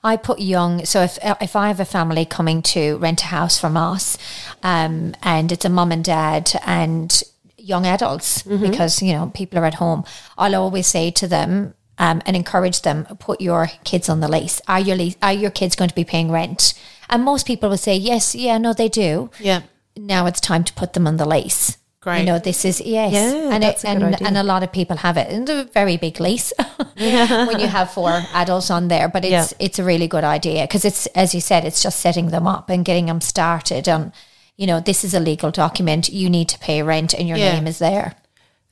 I 0.04 0.18
put 0.18 0.40
young. 0.40 0.84
So 0.84 1.02
if 1.02 1.18
if 1.40 1.56
I 1.56 1.68
have 1.68 1.80
a 1.80 1.86
family 1.86 2.26
coming 2.26 2.60
to 2.74 2.98
rent 2.98 3.22
a 3.22 3.26
house 3.26 3.58
from 3.58 3.78
us, 3.78 4.18
um, 4.62 5.14
and 5.22 5.50
it's 5.50 5.64
a 5.64 5.70
mum 5.70 5.90
and 5.90 6.04
dad 6.04 6.52
and 6.66 7.22
young 7.56 7.86
adults 7.86 8.42
because 8.42 9.00
you 9.00 9.14
know 9.14 9.32
people 9.34 9.58
are 9.58 9.64
at 9.64 9.74
home, 9.74 10.04
I'll 10.36 10.54
always 10.54 10.86
say 10.86 11.10
to 11.12 11.26
them. 11.26 11.74
Um, 11.96 12.22
and 12.26 12.34
encourage 12.36 12.82
them 12.82 13.04
put 13.20 13.40
your 13.40 13.68
kids 13.84 14.08
on 14.08 14.18
the 14.18 14.26
lease. 14.26 14.60
Are 14.66 14.80
your 14.80 14.96
lease, 14.96 15.16
are 15.22 15.32
your 15.32 15.52
kids 15.52 15.76
going 15.76 15.90
to 15.90 15.94
be 15.94 16.02
paying 16.04 16.28
rent? 16.32 16.74
And 17.08 17.22
most 17.22 17.46
people 17.46 17.68
will 17.70 17.76
say 17.76 17.94
yes, 17.96 18.34
yeah, 18.34 18.58
no, 18.58 18.72
they 18.72 18.88
do. 18.88 19.30
Yeah, 19.38 19.62
Now 19.96 20.26
it's 20.26 20.40
time 20.40 20.64
to 20.64 20.72
put 20.72 20.92
them 20.94 21.06
on 21.06 21.18
the 21.18 21.24
lease. 21.28 21.78
Great. 22.00 22.18
You 22.20 22.26
know, 22.26 22.38
this 22.40 22.64
is 22.64 22.80
yes, 22.80 23.12
Yeah, 23.12 23.54
and 23.54 23.62
it, 23.64 23.82
a 23.84 23.88
and 23.88 24.02
idea. 24.04 24.26
and 24.26 24.36
a 24.36 24.42
lot 24.42 24.62
of 24.64 24.72
people 24.72 24.96
have 24.98 25.16
it. 25.16 25.28
It's 25.30 25.50
a 25.50 25.64
very 25.72 25.96
big 25.96 26.18
lease 26.20 26.52
when 26.96 27.60
you 27.60 27.66
have 27.68 27.92
four 27.92 28.10
adults 28.34 28.70
on 28.70 28.88
there, 28.88 29.08
but 29.08 29.24
it's 29.24 29.52
Yeah. 29.52 29.66
it's 29.66 29.78
a 29.78 29.84
really 29.84 30.08
good 30.08 30.24
idea 30.24 30.64
because 30.64 30.84
it's 30.84 31.06
as 31.14 31.34
you 31.34 31.40
said, 31.40 31.64
it's 31.64 31.82
just 31.82 32.00
setting 32.00 32.28
them 32.30 32.46
up 32.46 32.68
and 32.70 32.84
getting 32.84 33.06
them 33.06 33.20
started. 33.20 33.88
And 33.88 34.12
you 34.56 34.66
know, 34.66 34.80
this 34.80 35.04
is 35.04 35.14
a 35.14 35.20
legal 35.20 35.50
document. 35.50 36.08
You 36.08 36.28
need 36.28 36.48
to 36.50 36.58
pay 36.58 36.82
rent, 36.82 37.14
and 37.14 37.26
your 37.28 37.38
name 37.38 37.66
is 37.66 37.78
there. 37.78 38.14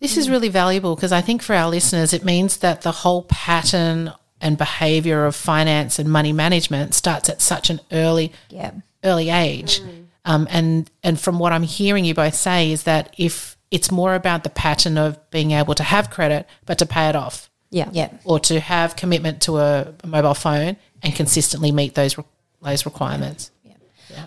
This 0.03 0.17
is 0.17 0.29
really 0.29 0.49
valuable 0.49 0.97
because 0.97 1.13
I 1.13 1.21
think 1.21 1.43
for 1.43 1.55
our 1.55 1.71
listeners, 1.71 2.13
it 2.13 2.25
means 2.25 2.57
that 2.59 2.83
the 2.83 2.91
whole 2.91 3.23
pattern 3.23 4.13
and 4.41 4.59
behavior 4.59 5.25
of 5.25 5.37
finance 5.37 6.01
and 6.01 6.11
money 6.11 6.33
management 6.33 6.95
starts 6.95 7.29
at 7.29 7.41
such 7.41 7.71
an 7.71 7.81
early 7.93 8.33
Yeah, 8.51 8.73
early 9.05 9.31
age. 9.31 9.81
Um, 10.25 10.49
and 10.51 10.91
and 11.05 11.21
from 11.21 11.39
what 11.39 11.53
I'm 11.53 11.63
hearing 11.63 12.05
you 12.05 12.15
both 12.15 12.35
say 12.35 12.73
is 12.73 12.83
that 12.83 13.15
if 13.17 13.57
it's 13.71 13.91
more 13.93 14.15
about 14.17 14.43
the 14.43 14.51
pattern 14.51 14.99
of 14.99 15.19
being 15.31 15.53
able 15.53 15.75
to 15.77 15.85
have 15.85 16.11
credit 16.11 16.47
but 16.67 16.79
to 16.79 16.87
pay 16.87 17.09
it 17.09 17.15
off, 17.17 17.49
Yeah, 17.71 17.89
yeah, 17.93 18.11
or 18.25 18.41
to 18.41 18.59
have 18.59 18.97
commitment 18.97 19.41
to 19.43 19.59
a, 19.59 19.95
a 20.03 20.07
mobile 20.07 20.35
phone 20.35 20.77
and 21.03 21.15
consistently 21.15 21.71
meet 21.71 21.95
those 21.95 22.19
re- 22.19 22.25
those 22.61 22.85
requirements. 22.85 23.53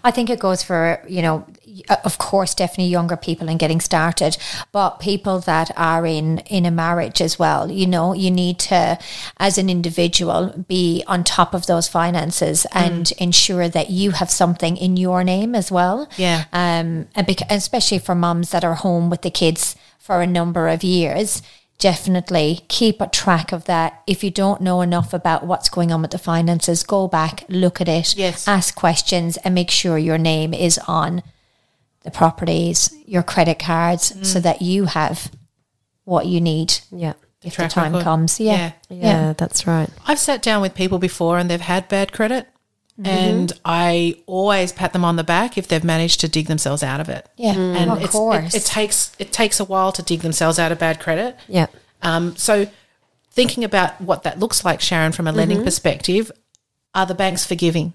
I 0.04 0.12
think 0.12 0.30
it 0.30 0.40
goes 0.40 0.64
for 0.64 1.04
you 1.08 1.22
know 1.22 1.46
uh, 1.90 1.98
of 2.04 2.18
course, 2.18 2.54
definitely 2.54 2.86
younger 2.86 3.18
people 3.18 3.50
and 3.50 3.60
getting 3.60 3.82
started, 3.82 4.38
but 4.72 5.00
people 5.00 5.40
that 5.42 5.72
are 5.76 6.06
in 6.06 6.40
in 6.40 6.66
a 6.66 6.72
marriage 6.72 7.22
as 7.22 7.38
well. 7.38 7.70
You 7.70 7.88
know, 7.88 8.14
you 8.14 8.32
need 8.32 8.60
to, 8.60 8.98
as 9.38 9.58
an 9.58 9.70
individual, 9.70 10.66
be 10.68 11.04
on 11.08 11.24
top 11.24 11.54
of 11.54 11.66
those 11.66 11.88
finances 11.88 12.66
and 12.72 13.12
ensure 13.18 13.68
that 13.68 13.90
you 13.90 14.12
have 14.12 14.32
something 14.32 14.78
in 14.78 14.96
your 14.96 15.24
name 15.24 15.56
as 15.56 15.72
well. 15.72 16.08
Yeah. 16.18 16.46
Um, 16.54 17.08
and 17.16 17.28
bec- 17.28 17.50
especially 17.50 18.00
for 18.00 18.16
mums 18.16 18.52
that 18.52 18.64
are 18.64 18.76
home 18.76 19.10
with 19.10 19.22
the 19.22 19.32
kids 19.32 19.76
for 20.00 20.22
a 20.22 20.28
number 20.28 20.68
of 20.68 20.84
years. 20.84 21.42
Definitely 21.78 22.62
keep 22.70 23.02
a 23.02 23.08
track 23.08 23.52
of 23.52 23.66
that. 23.66 24.02
If 24.08 24.24
you 24.24 24.32
don't 24.32 24.62
know 24.62 24.82
enough 24.82 25.14
about 25.14 25.46
what's 25.46 25.68
going 25.70 25.92
on 25.92 26.02
with 26.02 26.12
the 26.12 26.18
finances, 26.18 26.84
go 26.84 27.08
back, 27.08 27.44
look 27.50 27.82
at 27.82 27.90
it, 27.90 28.16
Yes. 28.18 28.48
ask 28.48 28.74
questions, 28.76 29.38
and 29.38 29.54
make 29.54 29.70
sure 29.70 29.98
your 29.98 30.18
name 30.18 30.54
is 30.54 30.80
on 30.88 31.22
the 32.04 32.12
properties, 32.12 32.94
your 33.06 33.24
credit 33.24 33.60
cards, 33.60 34.12
Mm. 34.14 34.26
so 34.26 34.40
that 34.40 34.62
you 34.62 34.86
have 34.86 35.30
what 36.06 36.28
you 36.28 36.40
need 36.40 36.80
Yeah. 36.92 37.14
if 37.44 37.52
the 37.54 37.64
track 37.64 37.72
time 37.72 37.92
record. 37.92 38.04
comes. 38.04 38.40
Yeah. 38.40 38.72
Yeah. 38.90 38.98
Yeah, 39.30 39.34
that's 39.38 39.68
right. 39.68 39.90
I've 40.08 40.20
sat 40.20 40.42
down 40.42 40.62
with 40.62 40.76
people 40.76 40.98
before 41.00 41.40
and 41.40 41.50
they've 41.50 41.60
had 41.60 41.90
bad 41.90 42.14
credit. 42.14 42.48
Mm-hmm. 43.00 43.08
And 43.08 43.54
I 43.66 44.18
always 44.26 44.72
pat 44.72 44.94
them 44.94 45.04
on 45.04 45.18
the 45.18 45.24
back 45.24 45.58
if 45.58 45.68
they've 45.68 45.84
managed 45.84 46.22
to 46.22 46.30
dig 46.30 46.48
themselves 46.48 46.82
out 46.82 47.02
of 47.02 47.10
it. 47.10 47.28
Yeah, 47.36 47.54
And 47.54 47.92
of 47.92 48.10
course. 48.10 48.54
It, 48.54 48.62
it 48.62 48.66
takes 48.66 49.12
it 49.20 49.34
takes 49.34 49.60
a 49.60 49.66
while 49.66 49.92
to 49.92 50.02
dig 50.02 50.22
themselves 50.22 50.58
out 50.60 50.72
of 50.72 50.80
bad 50.80 51.00
credit. 51.02 51.36
Yeah. 51.50 51.68
Um, 52.02 52.36
so, 52.38 52.68
thinking 53.32 53.64
about 53.66 54.00
what 54.00 54.24
that 54.24 54.40
looks 54.40 54.64
like, 54.64 54.80
Sharon, 54.80 55.12
from 55.12 55.28
a 55.28 55.32
lending 55.34 55.58
Mm-hmm. 55.58 55.66
perspective, 55.66 56.32
are 56.94 57.06
the 57.06 57.16
banks 57.16 57.46
forgiving? 57.46 57.94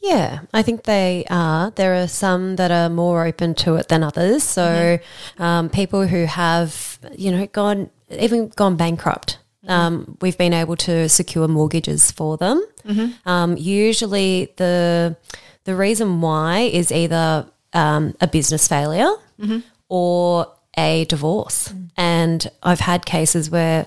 Yeah, 0.00 0.40
I 0.52 0.62
think 0.62 0.82
they 0.84 1.24
are. 1.30 1.70
There 1.70 1.94
are 1.94 2.06
some 2.06 2.56
that 2.56 2.70
are 2.70 2.90
more 2.90 3.24
open 3.26 3.54
to 3.56 3.76
it 3.76 3.88
than 3.88 4.02
others. 4.04 4.42
So, 4.44 4.98
um, 5.38 5.70
people 5.70 6.06
who 6.06 6.26
have, 6.26 6.98
you 7.16 7.32
know, 7.32 7.46
gone 7.46 7.90
even 8.10 8.48
gone 8.48 8.76
bankrupt, 8.76 9.38
um, 9.68 10.16
we've 10.20 10.36
been 10.38 10.52
able 10.52 10.76
to 10.76 11.08
secure 11.08 11.48
mortgages 11.48 12.10
for 12.10 12.36
them. 12.36 12.64
Um, 13.26 13.56
usually, 13.56 14.52
the 14.56 15.16
the 15.64 15.74
reason 15.74 16.20
why 16.20 16.60
is 16.60 16.92
either 16.92 17.46
um, 17.72 18.14
a 18.20 18.26
business 18.26 18.68
failure 18.68 19.10
or 19.88 20.46
a 20.76 21.04
divorce. 21.06 21.72
And 21.96 22.46
I've 22.62 22.80
had 22.80 23.06
cases 23.06 23.48
where 23.50 23.86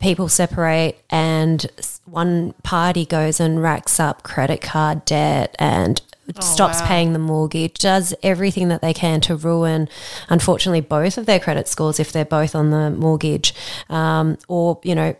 people 0.00 0.28
separate 0.28 0.96
and 1.10 1.66
one 2.06 2.54
party 2.62 3.04
goes 3.04 3.40
and 3.40 3.62
racks 3.62 4.00
up 4.00 4.22
credit 4.22 4.60
card 4.60 5.04
debt 5.04 5.54
and 5.58 6.00
stops 6.40 6.80
wow. 6.80 6.86
paying 6.86 7.12
the 7.12 7.18
mortgage, 7.18 7.74
does 7.74 8.14
everything 8.22 8.68
that 8.68 8.82
they 8.82 8.94
can 8.94 9.20
to 9.22 9.36
ruin, 9.36 9.88
unfortunately, 10.28 10.80
both 10.80 11.18
of 11.18 11.26
their 11.26 11.40
credit 11.40 11.68
scores 11.68 11.98
if 11.98 12.12
they're 12.12 12.24
both 12.24 12.54
on 12.54 12.70
the 12.70 12.90
mortgage, 12.90 13.54
um, 13.88 14.36
or, 14.48 14.80
you 14.82 14.94
know, 14.94 15.14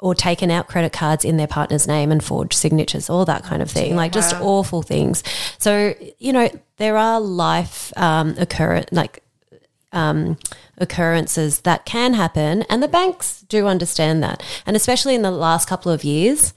or 0.00 0.14
taken 0.14 0.50
out 0.50 0.66
credit 0.66 0.92
cards 0.92 1.24
in 1.24 1.36
their 1.36 1.46
partner's 1.46 1.86
name 1.86 2.10
and 2.10 2.24
forged 2.24 2.54
signatures, 2.54 3.10
all 3.10 3.24
that 3.26 3.42
kind 3.42 3.60
of 3.60 3.70
thing, 3.70 3.94
like 3.94 4.12
just 4.12 4.34
awful 4.36 4.82
things. 4.82 5.22
So, 5.58 5.94
you 6.18 6.32
know, 6.32 6.48
there 6.78 6.96
are 6.96 7.20
life 7.20 7.92
um, 7.98 8.34
occur 8.38 8.82
like 8.92 9.22
um, 9.92 10.38
occurrences 10.78 11.60
that 11.62 11.84
can 11.84 12.14
happen, 12.14 12.62
and 12.70 12.82
the 12.82 12.88
banks 12.88 13.42
do 13.42 13.66
understand 13.66 14.22
that. 14.22 14.42
And 14.64 14.74
especially 14.74 15.14
in 15.14 15.22
the 15.22 15.30
last 15.30 15.68
couple 15.68 15.92
of 15.92 16.02
years, 16.02 16.54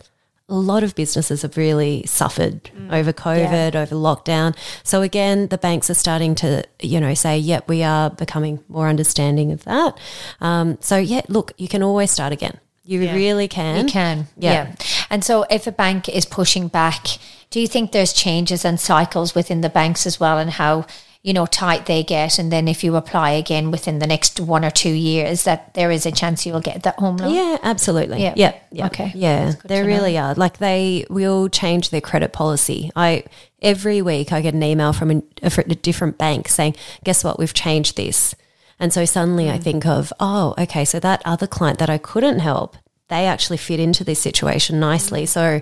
a 0.53 0.62
lot 0.72 0.83
of 0.83 0.93
businesses 0.93 1.41
have 1.41 1.57
really 1.57 2.03
suffered 2.05 2.69
over 2.91 3.12
COVID, 3.12 3.74
over 3.75 3.95
lockdown. 3.95 4.55
So 4.83 5.01
again, 5.01 5.48
the 5.48 5.57
banks 5.57 5.89
are 5.89 5.95
starting 5.95 6.36
to, 6.36 6.63
you 6.79 7.00
know, 7.00 7.13
say, 7.15 7.38
"Yep, 7.38 7.67
we 7.67 7.81
are 7.83 8.10
becoming 8.12 8.60
more 8.69 8.88
understanding 8.88 9.51
of 9.51 9.63
that." 9.63 9.98
Um, 10.41 10.77
so 10.79 10.98
yeah, 10.98 11.22
look, 11.27 11.53
you 11.57 11.67
can 11.67 11.81
always 11.81 12.12
start 12.12 12.31
again. 12.33 12.57
You 12.86 13.00
really 13.01 13.48
can. 13.48 13.88
You 13.88 13.91
can, 13.91 14.27
Yeah. 14.38 14.51
yeah. 14.53 14.75
And 15.10 15.24
so, 15.24 15.45
if 15.50 15.67
a 15.67 15.72
bank 15.72 16.10
is 16.10 16.25
pushing 16.25 16.67
back, 16.67 17.07
do 17.50 17.60
you 17.60 17.67
think 17.67 17.91
there's 17.91 18.13
changes 18.13 18.65
and 18.65 18.77
cycles 18.79 19.33
within 19.33 19.62
the 19.62 19.69
banks 19.69 20.05
as 20.05 20.19
well, 20.19 20.38
and 20.38 20.51
how 20.51 20.86
you 21.24 21.32
know 21.34 21.46
tight 21.46 21.86
they 21.86 22.03
get? 22.03 22.38
And 22.38 22.51
then, 22.51 22.68
if 22.68 22.84
you 22.84 22.96
apply 22.96 23.32
again 23.32 23.72
within 23.72 24.00
the 24.00 24.08
next 24.08 24.39
one 24.39 24.63
or 24.63 24.70
two 24.70 24.92
years, 24.92 25.46
that 25.46 25.74
there 25.74 25.89
is 25.89 26.06
a 26.06 26.12
chance 26.12 26.46
you 26.46 26.53
will 26.53 26.62
get 26.62 26.84
that 26.84 27.00
home 27.00 27.18
loan. 27.18 27.34
Yeah, 27.34 27.58
absolutely. 27.63 28.22
Yeah. 28.22 28.34
Yeah. 28.36 28.53
Yeah. 28.72 28.86
Okay. 28.88 29.12
Yeah. 29.15 29.53
They 29.65 29.77
to 29.77 29.82
know. 29.82 29.88
really 29.88 30.18
are. 30.18 30.36
Like 30.36 30.58
they 30.58 31.06
will 31.10 31.48
change 31.50 31.89
their 31.89 32.01
credit 32.01 32.34
policy. 32.34 32.92
I 32.96 33.24
every 33.62 34.01
week 34.01 34.34
I 34.34 34.42
get 34.42 34.53
an 34.53 34.62
email 34.62 34.92
from 34.92 35.12
a, 35.12 35.22
a 35.42 35.50
different 35.75 36.18
bank 36.18 36.50
saying, 36.50 36.75
"Guess 37.06 37.24
what? 37.24 37.39
We've 37.39 37.53
changed 37.53 37.96
this." 37.96 38.36
And 38.80 38.92
so 38.92 39.06
suddenly 39.06 39.46
Mm. 39.46 39.53
I 39.53 39.58
think 39.60 39.86
of, 39.86 40.12
"Oh, 40.20 40.53
okay, 40.58 40.84
so 40.84 41.00
that 41.00 41.22
other 41.24 41.48
client 41.48 41.80
that 41.80 41.89
I 41.89 41.98
couldn't 41.98 42.39
help, 42.39 42.75
they 43.08 43.25
actually 43.27 43.58
fit 43.58 43.80
into 43.80 44.03
this 44.03 44.20
situation 44.20 44.77
nicely." 44.80 45.25
So 45.25 45.62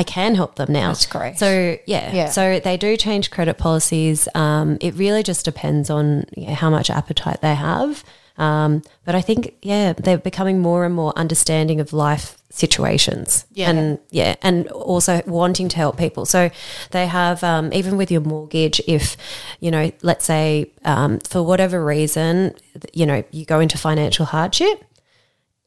I 0.00 0.02
can 0.02 0.34
help 0.34 0.54
them 0.54 0.72
now. 0.72 0.88
That's 0.88 1.04
great. 1.04 1.38
So 1.38 1.76
yeah, 1.86 2.12
Yeah. 2.14 2.28
so 2.30 2.58
they 2.58 2.78
do 2.78 2.96
change 2.96 3.30
credit 3.30 3.58
policies. 3.58 4.28
Um, 4.34 4.78
it 4.80 4.94
really 4.94 5.22
just 5.22 5.44
depends 5.44 5.90
on 5.90 6.24
yeah, 6.34 6.54
how 6.54 6.70
much 6.70 6.88
appetite 6.88 7.42
they 7.42 7.54
have. 7.54 8.02
Um, 8.38 8.82
but 9.04 9.14
I 9.14 9.20
think 9.20 9.54
yeah, 9.60 9.92
they're 9.92 10.16
becoming 10.16 10.58
more 10.60 10.86
and 10.86 10.94
more 10.94 11.12
understanding 11.18 11.80
of 11.80 11.92
life 11.92 12.38
situations. 12.48 13.44
Yeah. 13.52 13.68
and 13.70 13.98
yeah, 14.10 14.36
and 14.40 14.68
also 14.68 15.20
wanting 15.26 15.68
to 15.68 15.76
help 15.76 15.98
people. 15.98 16.24
So 16.24 16.50
they 16.92 17.06
have 17.06 17.44
um, 17.44 17.70
even 17.74 17.98
with 17.98 18.10
your 18.10 18.22
mortgage, 18.22 18.80
if 18.86 19.18
you 19.60 19.70
know, 19.70 19.92
let's 20.00 20.24
say 20.24 20.72
um, 20.82 21.18
for 21.20 21.42
whatever 21.42 21.84
reason, 21.84 22.54
you 22.94 23.04
know, 23.04 23.22
you 23.32 23.44
go 23.44 23.60
into 23.60 23.76
financial 23.76 24.24
hardship 24.24 24.82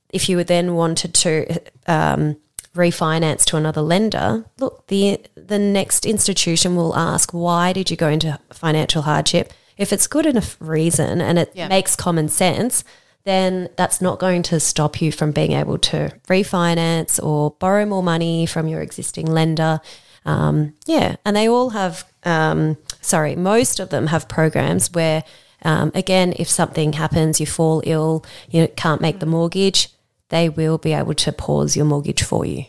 if 0.10 0.30
you 0.30 0.44
then 0.44 0.74
wanted 0.76 1.14
to 1.14 1.60
um, 1.88 2.36
refinance 2.76 3.44
to 3.46 3.58
another 3.58 3.82
lender, 3.82 4.46
look, 4.60 4.88
the 4.88 5.20
the 5.36 5.60
next 5.60 6.06
institution 6.06 6.76
will 6.76 6.96
ask, 6.96 7.32
why 7.32 7.74
did 7.74 7.92
you 7.92 7.98
go 7.98 8.08
into 8.10 8.40
financial 8.52 9.04
hardship? 9.04 9.52
If 9.78 9.92
it's 9.92 10.08
good 10.08 10.26
enough 10.26 10.56
reason 10.60 11.20
and 11.22 11.38
it 11.40 11.52
Yeah. 11.54 11.68
makes 11.68 11.96
common 11.96 12.30
sense, 12.30 12.84
then 13.26 13.70
that's 13.78 14.02
not 14.02 14.20
going 14.20 14.44
to 14.44 14.60
stop 14.60 15.02
you 15.02 15.12
from 15.12 15.32
being 15.32 15.54
able 15.54 15.78
to 15.78 16.12
refinance 16.28 17.22
or 17.24 17.52
borrow 17.60 17.86
more 17.86 18.04
money 18.04 18.46
from 18.46 18.68
your 18.68 18.82
existing 18.82 19.28
lender. 19.28 19.80
Um, 20.26 20.74
yeah, 20.86 21.16
and 21.26 21.36
they 21.36 21.48
all 21.50 21.72
have, 21.72 22.06
um, 22.24 22.78
sorry, 23.02 23.36
most 23.36 23.80
of 23.80 23.90
them 23.90 24.08
have 24.08 24.28
programs 24.30 24.92
where, 24.94 25.24
um, 25.64 25.92
again, 25.96 26.34
if 26.38 26.50
something 26.50 26.94
happens, 26.94 27.40
you 27.40 27.46
fall 27.46 27.82
ill, 27.86 28.26
you 28.50 28.68
can't 28.76 29.02
make 29.02 29.20
the 29.20 29.26
mortgage, 29.26 29.90
they 30.34 30.50
will 30.50 30.80
be 30.80 30.94
able 30.94 31.14
to 31.14 31.32
pause 31.32 31.76
your 31.78 31.86
mortgage 31.86 32.24
for 32.24 32.44
you. 32.46 32.66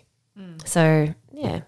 So, 0.66 1.14
yeah. 1.32 1.60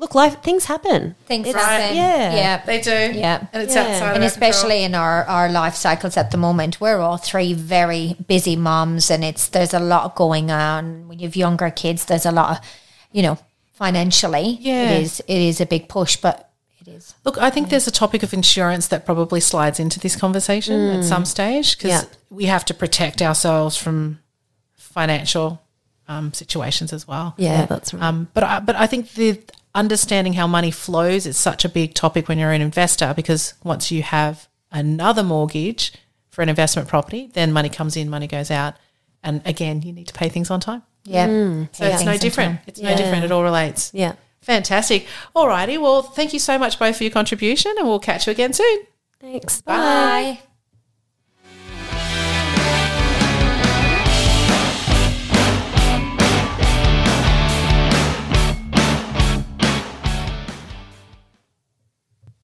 Look, 0.00 0.14
life 0.14 0.42
things 0.42 0.64
happen. 0.64 1.14
Things 1.26 1.48
It's- 1.48 1.64
happen. 1.64 1.96
Yeah. 1.96 2.34
Yeah. 2.34 2.62
They 2.64 2.80
do. 2.80 3.18
Yeah. 3.18 3.46
And 3.52 3.62
it's 3.64 3.74
Yeah. 3.74 3.82
outside 3.82 3.94
and 3.94 4.02
of 4.02 4.02
our 4.02 4.12
control. 4.12 4.26
especially 4.26 4.82
in 4.84 4.94
our, 4.94 5.24
our 5.24 5.48
life 5.48 5.74
cycles 5.74 6.16
at 6.16 6.30
the 6.30 6.36
moment, 6.36 6.80
we're 6.80 7.00
all 7.00 7.16
three 7.16 7.52
very 7.52 8.16
busy 8.26 8.56
moms, 8.56 9.10
and 9.10 9.24
it's 9.24 9.48
there's 9.48 9.74
a 9.74 9.80
lot 9.80 10.14
going 10.14 10.50
on. 10.50 11.08
When 11.08 11.18
you 11.18 11.26
have 11.26 11.36
younger 11.36 11.70
kids, 11.70 12.04
there's 12.04 12.26
a 12.26 12.32
lot 12.32 12.48
of, 12.58 12.58
you 13.12 13.22
know, 13.22 13.38
financially, 13.74 14.58
Yeah. 14.60 14.90
it 14.90 15.02
is 15.02 15.20
it 15.26 15.40
is 15.50 15.60
a 15.60 15.66
big 15.66 15.88
push, 15.88 16.16
but 16.16 16.50
it 16.80 16.88
is. 16.88 17.14
Look, 17.24 17.38
I 17.38 17.50
think 17.50 17.68
there's 17.68 17.88
a 17.88 17.92
topic 18.02 18.22
of 18.22 18.32
insurance 18.32 18.86
that 18.88 19.04
probably 19.04 19.40
slides 19.40 19.80
into 19.80 19.98
this 20.00 20.16
conversation 20.16 20.90
at 20.90 21.00
mm. 21.00 21.08
some 21.08 21.24
stage 21.24 21.76
because 21.76 21.90
Yeah. 21.90 22.02
we 22.30 22.44
have 22.46 22.64
to 22.66 22.74
protect 22.74 23.20
ourselves 23.20 23.76
from 23.76 24.18
financial 24.98 25.62
um, 26.08 26.32
situations 26.32 26.92
as 26.92 27.06
well. 27.06 27.34
Yeah, 27.36 27.66
that's 27.66 27.94
right. 27.94 28.02
Um, 28.02 28.28
but 28.34 28.42
I, 28.42 28.60
but 28.60 28.74
I 28.74 28.86
think 28.88 29.12
the 29.12 29.40
understanding 29.74 30.32
how 30.32 30.46
money 30.46 30.72
flows 30.72 31.24
is 31.26 31.36
such 31.36 31.64
a 31.64 31.68
big 31.68 31.94
topic 31.94 32.26
when 32.28 32.38
you're 32.38 32.50
an 32.50 32.62
investor 32.62 33.12
because 33.14 33.54
once 33.62 33.90
you 33.92 34.02
have 34.02 34.48
another 34.72 35.22
mortgage 35.22 35.92
for 36.30 36.42
an 36.42 36.48
investment 36.48 36.88
property, 36.88 37.30
then 37.34 37.52
money 37.52 37.68
comes 37.68 37.96
in, 37.96 38.08
money 38.10 38.26
goes 38.26 38.50
out, 38.50 38.74
and 39.22 39.40
again, 39.44 39.82
you 39.82 39.92
need 39.92 40.08
to 40.08 40.14
pay 40.14 40.28
things 40.28 40.50
on 40.50 40.58
time. 40.60 40.82
Yeah. 41.04 41.26
So 41.72 41.84
it's 41.84 42.04
no 42.04 42.16
different. 42.16 42.60
It's 42.66 42.80
no 42.80 42.96
different. 42.96 43.24
It 43.24 43.30
all 43.32 43.44
relates. 43.44 43.92
yeah. 43.94 44.14
Fantastic. 44.42 45.06
Alrighty. 45.36 45.78
Well, 45.80 46.00
thank 46.02 46.32
you 46.32 46.38
so 46.38 46.58
much 46.58 46.78
both 46.78 46.96
for 46.96 47.04
your 47.04 47.12
contribution, 47.12 47.74
and 47.78 47.86
we'll 47.86 47.98
catch 48.00 48.26
you 48.26 48.32
again 48.32 48.52
soon. 48.54 48.78
Thanks. 49.20 49.60
Bye. 49.62 50.40